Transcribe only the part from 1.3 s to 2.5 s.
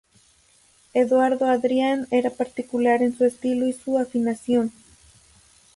Adrián era